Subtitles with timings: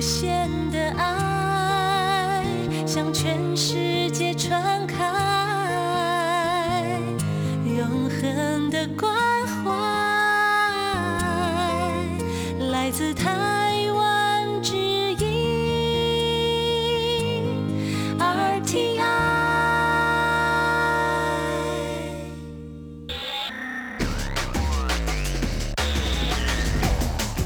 [0.00, 2.42] 限的爱
[2.86, 3.89] 向全世界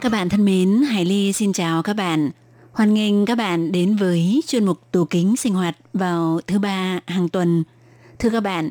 [0.00, 2.30] Các bạn thân mến, Hải Ly xin chào các bạn.
[2.72, 7.00] Hoan nghênh các bạn đến với chuyên mục tủ kính sinh hoạt vào thứ ba
[7.06, 7.64] hàng tuần.
[8.18, 8.70] Thưa các bạn,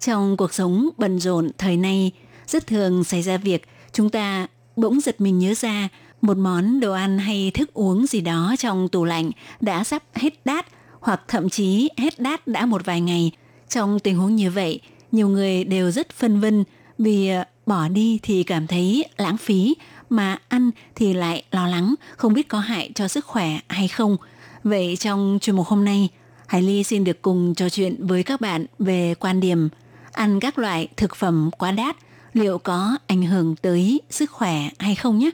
[0.00, 2.12] trong cuộc sống bận rộn thời nay,
[2.46, 4.46] rất thường xảy ra việc chúng ta
[4.76, 5.88] bỗng giật mình nhớ ra
[6.22, 10.34] một món đồ ăn hay thức uống gì đó trong tủ lạnh đã sắp hết
[10.44, 10.66] đát
[11.00, 13.30] hoặc thậm chí hết đát đã một vài ngày.
[13.68, 14.80] Trong tình huống như vậy,
[15.12, 16.64] nhiều người đều rất phân vân
[16.98, 17.30] vì
[17.66, 19.74] bỏ đi thì cảm thấy lãng phí
[20.10, 24.16] mà ăn thì lại lo lắng không biết có hại cho sức khỏe hay không.
[24.64, 26.08] Vậy trong chuyên mục hôm nay,
[26.46, 29.68] Hải Ly xin được cùng trò chuyện với các bạn về quan điểm
[30.12, 31.96] ăn các loại thực phẩm quá đắt
[32.32, 35.30] liệu có ảnh hưởng tới sức khỏe hay không nhé.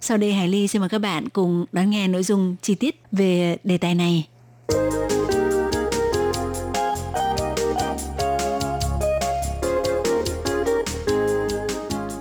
[0.00, 3.00] Sau đây Hải Ly xin mời các bạn cùng đón nghe nội dung chi tiết
[3.12, 4.26] về đề tài này.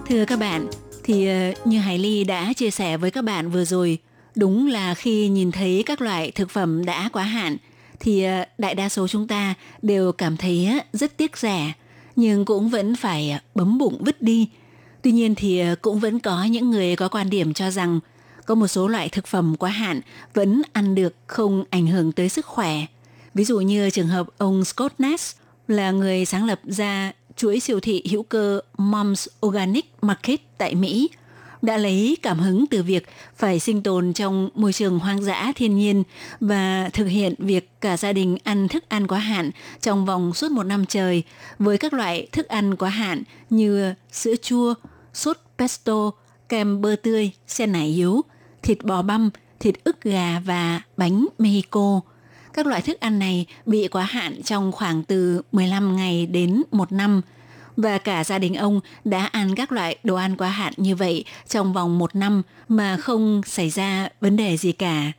[0.10, 0.68] Thưa các bạn,
[1.06, 3.98] thì ờ, như Hải Ly đã chia sẻ với các bạn vừa rồi,
[4.36, 7.58] đúng là khi nhìn thấy các loại thực phẩm đã quá hạn
[8.00, 11.74] thì ờ, đại đa số chúng ta đều cảm thấy rất tiếc rẻ,
[12.16, 14.50] nhưng cũng vẫn phải ờ, bấm bụng vứt đi.
[15.02, 18.00] Tuy nhiên thì cũng vẫn có những người có quan điểm cho rằng
[18.46, 20.02] có một số loại thực phẩm quá hạn
[20.34, 22.86] vẫn ăn được không ảnh hưởng tới sức khỏe.
[23.34, 27.80] Ví dụ như trường hợp ông Scott Nash là người sáng lập ra chuỗi siêu
[27.80, 31.10] thị hữu cơ Mom's Organic Market tại Mỹ
[31.62, 35.78] đã lấy cảm hứng từ việc phải sinh tồn trong môi trường hoang dã thiên
[35.78, 36.04] nhiên
[36.40, 39.52] và thực hiện việc cả gia đình ăn thức ăn quá hạn
[39.82, 41.24] trong vòng suốt một năm trời
[41.60, 44.74] với các loại thức ăn quá hạn như sữa chua,
[45.14, 46.12] sốt pesto,
[46.50, 48.22] kem bơ tươi, xe nải yếu,
[48.64, 49.30] thịt bò băm,
[49.60, 52.02] thịt ức gà và bánh Mexico.
[52.56, 56.92] Các loại thức ăn này bị quá hạn trong khoảng từ 15 ngày đến một
[56.92, 57.22] năm
[57.78, 61.26] và cả gia đình ông đã ăn các loại đồ ăn quá hạn như vậy
[61.48, 65.12] trong vòng một năm mà không xảy ra vấn đề gì cả.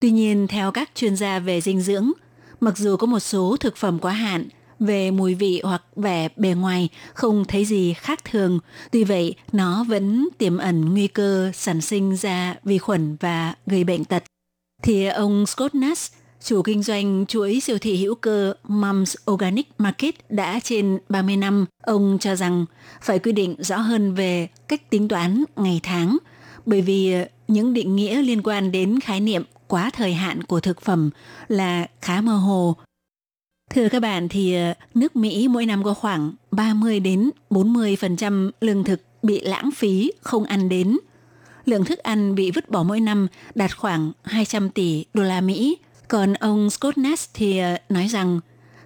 [0.00, 2.12] Tuy nhiên, theo các chuyên gia về dinh dưỡng,
[2.60, 4.48] mặc dù có một số thực phẩm quá hạn
[4.78, 8.58] về mùi vị hoặc vẻ bề ngoài không thấy gì khác thường,
[8.92, 13.84] tuy vậy nó vẫn tiềm ẩn nguy cơ sản sinh ra vi khuẩn và gây
[13.84, 14.22] bệnh tật.
[14.82, 20.14] Thì ông Scott Nash, chủ kinh doanh chuỗi siêu thị hữu cơ Mom's Organic Market
[20.30, 22.66] đã trên 30 năm, ông cho rằng
[23.02, 26.16] phải quy định rõ hơn về cách tính toán ngày tháng,
[26.66, 27.14] bởi vì
[27.48, 31.10] những định nghĩa liên quan đến khái niệm quá thời hạn của thực phẩm
[31.48, 32.76] là khá mơ hồ.
[33.70, 38.84] Thưa các bạn thì ờ, nước Mỹ mỗi năm có khoảng 30 đến 40% lương
[38.84, 40.98] thực bị lãng phí không ăn đến.
[41.64, 45.76] Lượng thức ăn bị vứt bỏ mỗi năm đạt khoảng 200 tỷ đô la Mỹ.
[46.08, 48.40] Còn ông Scott Ness thì ờ, nói rằng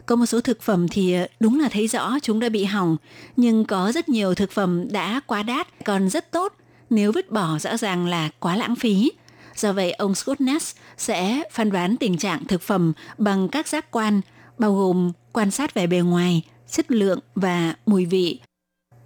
[0.07, 2.97] có một số thực phẩm thì ờ, đúng là thấy rõ chúng đã bị hỏng,
[3.37, 6.53] nhưng có rất nhiều thực phẩm đã quá đắt còn rất tốt.
[6.91, 9.13] Nếu vứt bỏ rõ ràng là quá lãng phí.
[9.57, 13.91] Do vậy, ông Scott Ness sẽ phán đoán tình trạng thực phẩm bằng các giác
[13.91, 14.21] quan,
[14.59, 18.41] bao gồm quan sát về bề ngoài, chất lượng và mùi vị.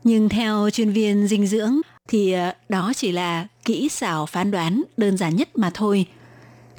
[0.04, 4.82] Nhưng theo chuyên viên dinh dưỡng thì ờ, đó chỉ là kỹ xảo phán đoán
[4.96, 6.06] đơn giản nhất mà thôi.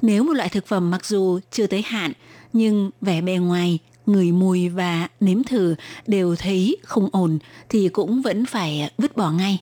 [0.02, 2.12] Nếu một loại thực phẩm mặc dù chưa tới hạn
[2.52, 5.74] nhưng vẻ bề ngoài, người mùi và nếm thử
[6.06, 7.38] đều thấy không ổn
[7.68, 9.58] thì cũng vẫn phải vứt bỏ ngay.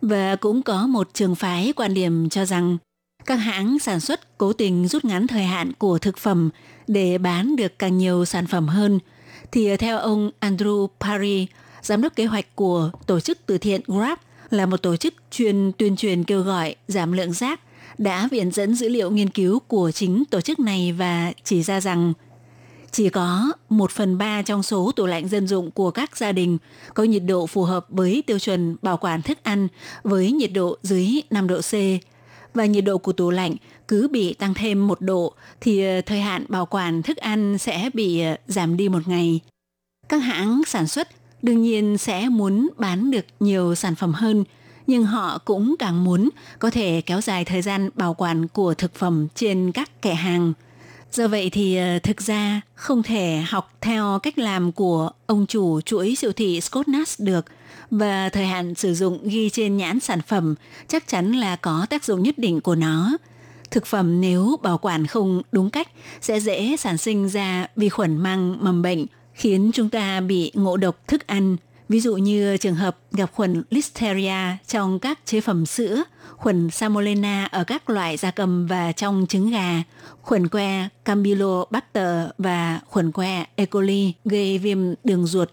[0.00, 2.78] Và cũng có một trường phái quan điểm cho rằng
[3.26, 6.50] các hãng sản xuất cố tình rút ngắn thời hạn của thực phẩm
[6.86, 8.98] để bán được càng nhiều sản phẩm hơn.
[9.52, 11.46] Thì theo ông Andrew Parry,
[11.82, 14.18] giám đốc kế hoạch của tổ chức từ thiện Grab
[14.50, 17.60] là một tổ chức chuyên tuyên truyền kêu gọi giảm lượng rác,
[17.98, 21.80] đã viện dẫn dữ liệu nghiên cứu của chính tổ chức này và chỉ ra
[21.80, 22.12] rằng
[22.90, 26.58] chỉ có 1 phần 3 trong số tủ lạnh dân dụng của các gia đình
[26.94, 29.68] có nhiệt độ phù hợp với tiêu chuẩn bảo quản thức ăn
[30.02, 31.72] với nhiệt độ dưới 5 độ C
[32.54, 33.56] và nhiệt độ của tủ lạnh
[33.88, 37.90] cứ bị tăng thêm một độ thì ờ, thời hạn bảo quản thức ăn sẽ
[37.94, 39.40] bị ờ, giảm đi một ngày.
[40.08, 41.08] Các hãng sản xuất
[41.42, 44.44] đương nhiên sẽ muốn bán được nhiều sản phẩm hơn,
[44.86, 46.28] nhưng họ cũng càng muốn
[46.58, 50.52] có thể kéo dài thời gian bảo quản của thực phẩm trên các kệ hàng.
[51.12, 55.80] Do vậy thì ờ, thực ra không thể học theo cách làm của ông chủ
[55.80, 57.44] chuỗi siêu thị Scott Scotnas được
[57.90, 60.54] và thời hạn sử dụng ghi trên nhãn sản phẩm
[60.88, 63.16] chắc chắn là có tác dụng nhất định của nó.
[63.70, 65.88] Thực phẩm nếu bảo quản không đúng cách
[66.20, 70.76] sẽ dễ sản sinh ra vi khuẩn mang mầm bệnh, khiến chúng ta bị ngộ
[70.76, 71.56] độc thức ăn.
[71.88, 76.02] Ví dụ như trường hợp gặp khuẩn Listeria trong các chế phẩm sữa,
[76.36, 79.82] khuẩn Salmonella ở các loại gia cầm và trong trứng gà,
[80.22, 83.66] khuẩn que Campylobacter và khuẩn que E.
[83.66, 85.50] coli gây viêm đường ruột.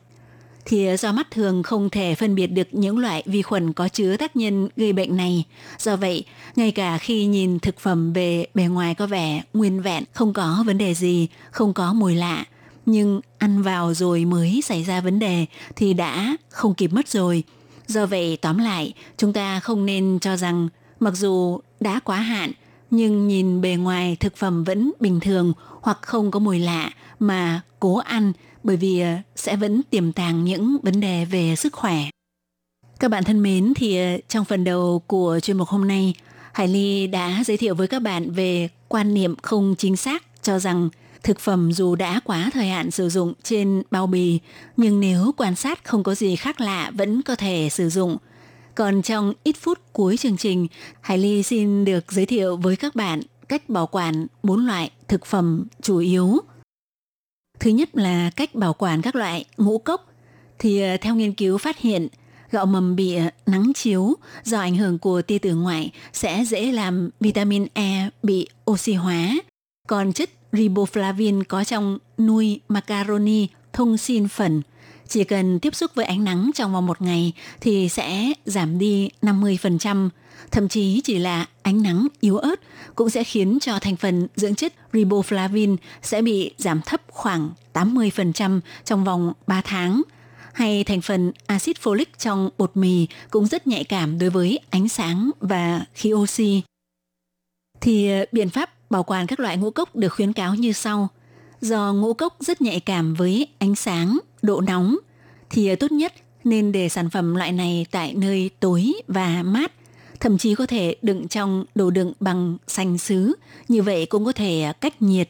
[0.65, 4.17] Thì do mắt thường không thể phân biệt được những loại vi khuẩn có chứa
[4.17, 5.45] tác nhân gây bệnh này.
[5.79, 6.25] Do vậy,
[6.55, 10.63] ngay cả khi nhìn thực phẩm về bề ngoài có vẻ nguyên vẹn, không có
[10.65, 12.45] vấn đề gì, không có mùi lạ,
[12.85, 15.45] nhưng ăn vào rồi mới xảy ra vấn đề
[15.75, 17.43] thì đã không kịp mất rồi.
[17.87, 20.67] Do vậy tóm lại, chúng ta không nên cho rằng
[20.99, 22.51] mặc dù đã quá hạn
[22.91, 27.61] nhưng nhìn bề ngoài thực phẩm vẫn bình thường hoặc không có mùi lạ mà
[27.79, 28.33] cố ăn
[28.63, 31.97] bởi vì ờ, sẽ vẫn tiềm tàng những vấn đề về sức khỏe.
[32.99, 36.13] Các bạn thân mến thì ờ, trong phần đầu của chuyên mục hôm nay,
[36.53, 40.59] Hải Ly đã giới thiệu với các bạn về quan niệm không chính xác cho
[40.59, 40.89] rằng
[41.23, 44.39] thực phẩm dù đã quá thời hạn sử dụng trên bao bì,
[44.77, 48.17] nhưng nếu quan sát không có gì khác lạ vẫn có thể sử dụng.
[48.75, 50.67] Còn trong ít phút cuối chương trình,
[51.01, 55.25] Hải Ly xin được giới thiệu với các bạn cách bảo quản bốn loại thực
[55.25, 56.37] phẩm chủ yếu.
[57.59, 60.07] Thứ nhất là cách bảo quản các loại ngũ cốc.
[60.59, 62.07] Thì ờ, theo nghiên cứu phát hiện,
[62.51, 64.13] gạo mầm bị ờ, nắng chiếu
[64.43, 69.35] do ảnh hưởng của tia tử ngoại sẽ dễ làm vitamin E bị oxy hóa.
[69.87, 74.61] Còn chất riboflavin có trong nuôi macaroni, thông xin phần.
[75.07, 79.09] Chỉ cần tiếp xúc với ánh nắng trong vòng một ngày thì sẽ giảm đi
[79.21, 80.09] 50%,
[80.51, 82.55] thậm chí chỉ là ánh nắng yếu ớt
[82.95, 88.59] cũng sẽ khiến cho thành phần dưỡng chất riboflavin sẽ bị giảm thấp khoảng 80%
[88.85, 90.01] trong vòng 3 tháng.
[90.53, 94.89] Hay thành phần axit folic trong bột mì cũng rất nhạy cảm đối với ánh
[94.89, 96.61] sáng và khí oxy.
[97.81, 101.07] Thì ờ, biện pháp Bảo quản các loại ngũ cốc được khuyến cáo như sau.
[101.61, 104.97] Do ngũ cốc rất nhạy cảm với ánh sáng, độ nóng,
[105.49, 109.71] thì tốt nhất nên để sản phẩm loại này tại nơi tối và mát,
[110.19, 113.33] thậm chí có thể đựng trong đồ đựng bằng sành sứ,
[113.67, 115.29] như vậy cũng có thể cách nhiệt.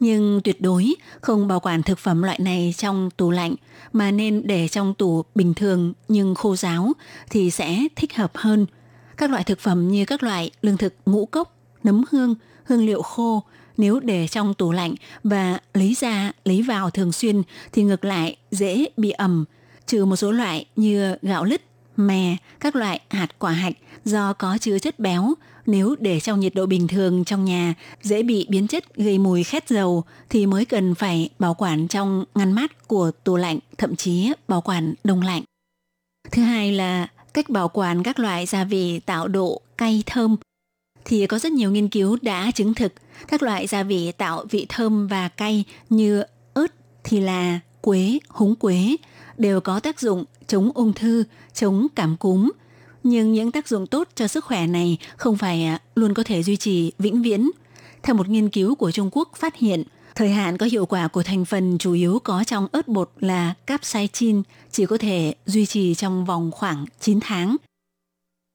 [0.00, 3.54] Nhưng tuyệt đối không bảo quản thực phẩm loại này trong tủ lạnh
[3.92, 6.92] mà nên để trong tủ bình thường nhưng khô ráo
[7.30, 8.66] thì sẽ thích hợp hơn.
[9.16, 13.02] Các loại thực phẩm như các loại lương thực ngũ cốc, nấm hương– hương liệu
[13.02, 13.42] khô.
[13.76, 14.94] Nếu để trong tủ lạnh
[15.24, 17.42] và lấy ra, lấy vào thường xuyên
[17.72, 19.44] thì ngược lại dễ bị ẩm.
[19.86, 21.62] Trừ một số loại như gạo lứt
[21.96, 23.74] mè các loại hạt quả hạch
[24.04, 25.34] do có chứa chất béo.
[25.66, 29.44] Nếu để trong nhiệt độ bình thường trong nhà dễ bị biến chất gây mùi
[29.44, 33.96] khét dầu thì mới cần phải bảo quản trong ngăn mát của tủ lạnh, thậm
[33.96, 35.42] chí bảo quản đông lạnh.
[36.30, 40.36] Thứ hai là cách bảo quản các loại gia vị tạo độ cay thơm
[41.04, 42.92] thì có rất nhiều nghiên cứu đã chứng thực
[43.28, 46.22] các loại gia vị tạo vị thơm và cay như
[46.54, 46.66] ớt,
[47.04, 48.96] thì là quế, húng quế
[49.38, 51.24] đều có tác dụng chống ung thư,
[51.54, 52.50] chống cảm cúm.
[53.02, 56.42] Nhưng những tác dụng tốt cho sức khỏe này không phải à, luôn có thể
[56.42, 57.50] duy trì vĩnh viễn.
[58.02, 59.84] Theo một nghiên cứu của Trung Quốc phát hiện,
[60.14, 63.54] thời hạn có hiệu quả của thành phần chủ yếu có trong ớt bột là
[63.66, 67.56] capsaicin chỉ có thể duy trì trong vòng khoảng 9 tháng–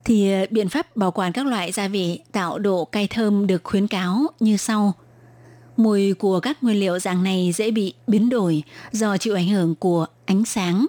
[0.07, 3.63] thì ờ, biện pháp bảo quản các loại gia vị tạo độ cay thơm được
[3.63, 4.93] khuyến cáo như sau.
[5.77, 9.75] Mùi của các nguyên liệu dạng này dễ bị biến đổi do chịu ảnh hưởng
[9.75, 10.85] của ánh sáng.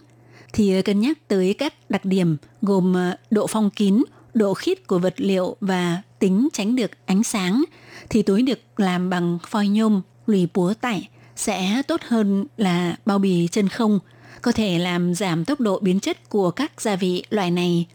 [0.52, 4.02] Thì ờ, cân nhắc tới các đặc điểm gồm ờ, độ phong kín,
[4.34, 7.64] độ khít của vật liệu và tính tránh được ánh sáng
[8.10, 13.18] thì túi được làm bằng phoi nhôm, lùi búa tải sẽ tốt hơn là bao
[13.18, 13.98] bì chân không,
[14.42, 17.86] có thể làm giảm tốc độ biến chất của các gia vị loại này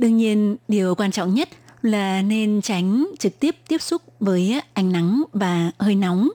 [0.00, 1.48] Đương nhiên, điều quan trọng nhất
[1.82, 6.28] là nên tránh trực tiếp tiếp xúc với ánh nắng và hơi nóng.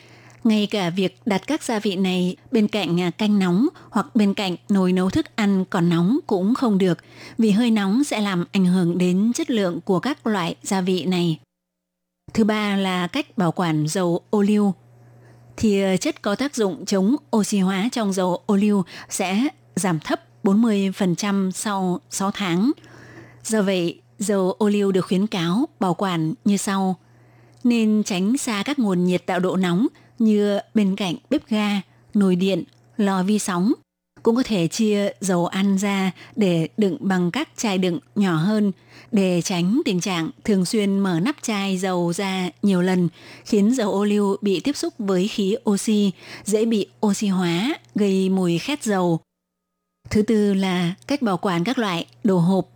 [0.44, 4.34] Ngay cả việc đặt các gia vị này bên cạnh à, canh nóng hoặc bên
[4.34, 6.98] cạnh nồi nấu thức ăn còn nóng cũng không được,
[7.38, 11.06] vì hơi nóng sẽ làm ảnh hưởng đến chất lượng của các loại gia vị
[11.06, 11.40] này.
[12.34, 14.74] Thứ ba là cách bảo quản dầu ô liu.
[15.58, 20.00] Thì à, chất có tác dụng chống oxy hóa trong dầu ô liu sẽ giảm
[20.00, 22.72] thấp 40% sau 6 tháng–
[23.46, 26.96] Do vậy, dầu ô liu được khuyến cáo bảo quản như sau.
[27.64, 29.88] nên tránh xa các nguồn nhiệt tạo độ nóng
[30.20, 31.82] như bên cạnh bếp ga,
[32.14, 32.64] nồi điện,
[32.98, 33.74] lò vi sóng.
[34.24, 38.72] Cũng có thể chia dầu ăn ra để đựng bằng các chai đựng nhỏ hơn
[39.12, 43.10] để tránh tình trạng thường xuyên mở nắp chai dầu ra nhiều lần
[43.46, 46.12] khiến dầu ô liu bị tiếp xúc với khí oxy,
[46.44, 49.20] dễ bị oxy hóa, gây mùi khét dầu.
[50.10, 52.75] Thứ tư là cách bảo quản các loại đồ hộp.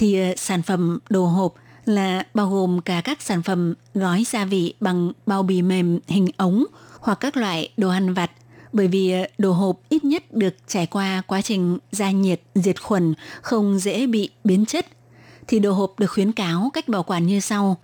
[0.00, 1.54] Thì ờ, sản phẩm đồ hộp
[1.84, 6.28] là bao gồm cả các sản phẩm gói gia vị bằng bao bì mềm hình
[6.36, 6.64] ống
[7.00, 8.30] hoặc các loại đồ ăn vặt
[8.72, 12.82] bởi vì ờ, đồ hộp ít nhất được trải qua quá trình gia nhiệt, diệt
[12.82, 14.86] khuẩn, không dễ bị biến chất,
[15.48, 17.76] thì đồ hộp được khuyến cáo cách bảo quản như sau.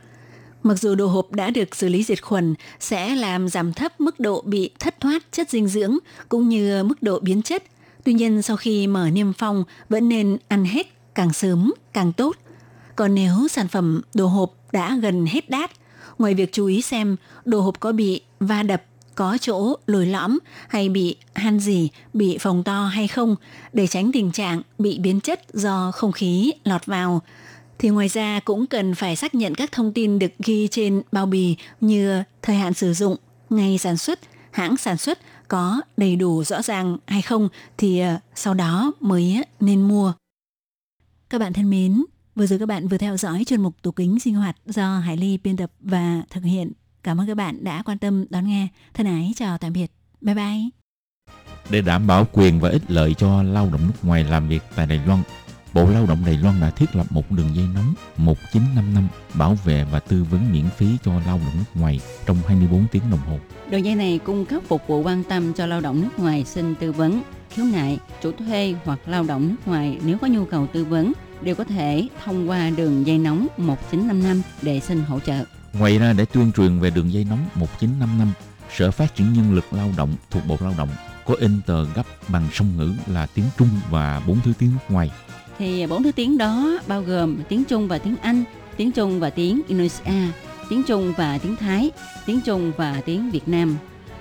[0.62, 4.20] Mặc dù đồ hộp đã được xử lý diệt khuẩn sẽ làm giảm thấp mức
[4.20, 5.96] độ bị thất thoát chất dinh dưỡng
[6.28, 7.62] cũng như mức độ biến chất.
[8.04, 12.36] Tuy nhiên sau khi mở niêm phong vẫn nên ăn hết càng sớm càng tốt.
[12.96, 15.70] Còn nếu sản phẩm đồ hộp đã gần hết đát,
[16.18, 18.82] ngoài việc chú ý xem đồ hộp có bị va đập
[19.14, 23.36] có chỗ lồi lõm hay bị han gì, bị phồng to hay không
[23.72, 27.22] để tránh tình trạng bị biến chất do không khí lọt vào.
[27.78, 31.26] Thì ngoài ra cũng cần phải xác nhận các thông tin được ghi trên bao
[31.26, 33.16] bì như thời hạn sử dụng,
[33.50, 34.18] ngày sản xuất,
[34.50, 35.18] hãng sản xuất
[35.48, 40.12] có đầy đủ rõ ràng hay không thì ờ, sau đó mới nên mua.
[41.30, 42.04] Các bạn thân mến,
[42.34, 45.16] vừa rồi các bạn vừa theo dõi chuyên mục tủ kính sinh hoạt do Hải
[45.16, 46.72] Ly biên tập và thực hiện.
[47.02, 48.68] Cảm ơn các bạn đã quan tâm đón nghe.
[48.94, 49.90] Thân ái chào tạm biệt.
[50.20, 50.60] Bye bye.
[51.70, 54.86] Để đảm bảo quyền và ích lợi cho lao động nước ngoài làm việc tại
[54.86, 55.22] Đài Loan,
[55.72, 59.84] Bộ Lao động Đài Loan đã thiết lập một đường dây nóng 1955 bảo vệ
[59.92, 63.38] và tư vấn miễn phí cho lao động nước ngoài trong 24 tiếng đồng hồ.
[63.70, 66.74] Đường dây này cung cấp phục vụ quan tâm cho lao động nước ngoài xin
[66.74, 70.66] tư vấn, khiếu nại, chủ thuê hoặc lao động nước ngoài nếu có nhu cầu
[70.72, 75.44] tư vấn đều có thể thông qua đường dây nóng 1955 để xin hỗ trợ.
[75.72, 78.32] Ngoài ra để tuyên truyền về đường dây nóng 1955,
[78.76, 80.88] Sở Phát triển Nhân lực Lao động thuộc Bộ Lao động
[81.26, 84.94] có in tờ gấp bằng song ngữ là tiếng Trung và bốn thứ tiếng nước
[84.94, 85.10] ngoài.
[85.58, 88.44] Thì bốn thứ tiếng đó bao gồm tiếng Trung và tiếng Anh,
[88.76, 90.32] tiếng Trung và tiếng Indonesia,
[90.70, 91.90] tiếng Trung và tiếng Thái,
[92.26, 93.76] tiếng Trung và tiếng Việt Nam.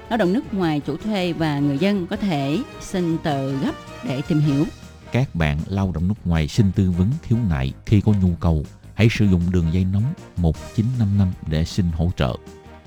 [0.10, 3.72] Lao động nước ngoài chủ thuê và người dân có thể xin tờ gấp
[4.04, 4.66] để tìm hiểu.
[5.12, 8.66] Các bạn lao động nước ngoài xin tư vấn khiếu nại khi có nhu cầu,
[8.94, 12.36] hãy sử dụng đường dây nóng 1955 để xin hỗ trợ.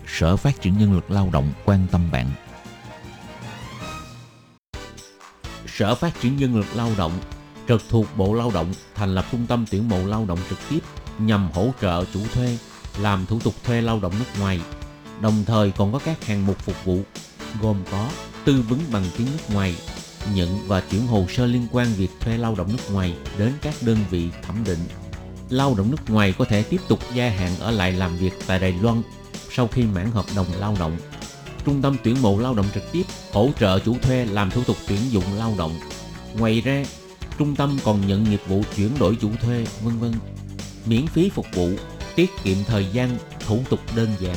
[0.07, 2.31] Sở Phát triển Nhân lực Lao động quan tâm bạn.
[5.67, 7.13] Sở Phát triển Nhân lực Lao động
[7.69, 10.81] trực thuộc Bộ Lao động thành lập trung tâm tuyển mộ lao động trực tiếp
[11.19, 12.59] nhằm hỗ trợ chủ thuê,
[12.99, 14.61] làm thủ tục thuê lao động nước ngoài.
[15.21, 17.01] Đồng thời còn có các hạng mục phục vụ
[17.63, 18.11] gồm có
[18.45, 19.75] tư vấn bằng tiếng nước ngoài,
[20.35, 23.75] nhận và chuyển hồ sơ liên quan việc thuê lao động nước ngoài đến các
[23.81, 24.79] đơn vị thẩm định
[25.51, 28.59] lao động nước ngoài có thể tiếp tục gia hạn ở lại làm việc tại
[28.59, 29.03] Đài Loan
[29.51, 30.97] sau khi mãn hợp đồng lao động.
[31.65, 34.77] Trung tâm tuyển mộ lao động trực tiếp hỗ trợ chủ thuê làm thủ tục
[34.89, 35.73] tuyển dụng lao động.
[36.39, 36.85] Ngoài ra,
[37.39, 40.13] trung tâm còn nhận nghiệp vụ chuyển đổi chủ thuê, vân vân.
[40.87, 41.71] Miễn phí phục vụ,
[42.17, 44.37] tiết kiệm thời gian, thủ tục đơn giản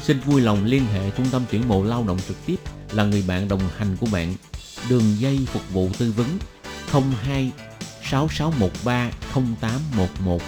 [0.00, 2.56] Xin vui lòng liên hệ trung tâm tuyển mộ lao động trực tiếp
[2.92, 4.34] là người bạn đồng hành của bạn.
[4.90, 6.26] Đường dây phục vụ tư vấn
[7.24, 7.52] 02
[8.02, 10.40] 6613 0811.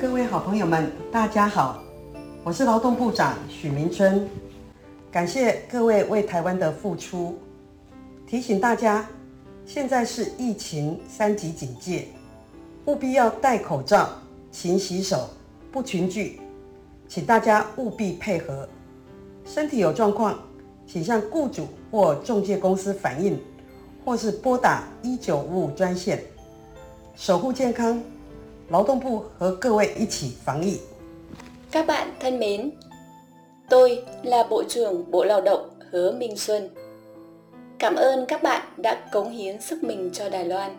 [0.00, 1.82] 各位好朋友们，大家好，
[2.44, 4.28] 我是劳动部长许明春，
[5.10, 7.36] 感谢各位为台湾的付出。
[8.24, 9.04] 提醒大家，
[9.66, 12.06] 现在是疫情三级警戒，
[12.84, 14.08] 务必要戴口罩、
[14.53, 15.27] 勤洗手、
[15.71, 16.39] 不群聚，
[17.09, 18.69] 请大家务必配合。
[19.43, 20.39] 身体有状况，
[20.87, 23.37] 请向雇主或中介公司反映，
[24.05, 26.23] 或是拨打一九五五专线，
[27.15, 28.01] 守护健康。
[28.69, 30.79] 劳动部和各位一起防疫。
[31.71, 32.71] Các bạn thân mến,
[33.69, 36.69] tôi là Bộ trưởng Bộ Lao động Hứa Minh Xuân.
[37.79, 40.77] Cảm ơn các bạn đã cống hiến sức mình cho Đài Loan.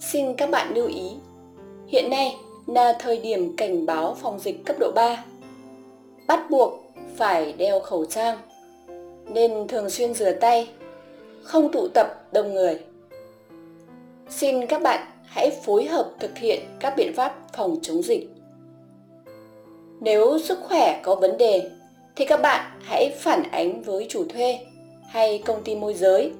[0.00, 1.16] Xin các bạn lưu ý,
[1.92, 5.24] hiện nay là thời điểm cảnh báo phòng dịch cấp độ 3.
[6.26, 6.72] Bắt buộc
[7.16, 8.38] phải đeo khẩu trang,
[9.32, 10.70] nên thường xuyên rửa tay,
[11.42, 12.80] không tụ tập đông người.
[14.28, 18.28] Xin các bạn hãy phối hợp thực hiện các biện pháp phòng chống dịch.
[20.00, 21.70] Nếu sức khỏe có vấn đề
[22.16, 24.58] thì các bạn hãy phản ánh với chủ thuê
[25.08, 26.32] hay công ty môi giới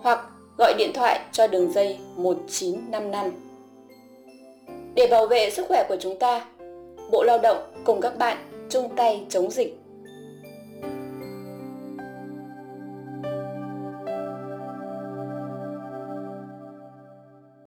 [0.00, 0.26] hoặc
[0.58, 3.51] gọi điện thoại cho đường dây 1955.
[4.94, 6.44] Để bảo vệ sức khỏe của chúng ta,
[7.10, 8.36] Bộ Lao động cùng các bạn
[8.70, 9.81] chung tay chống dịch.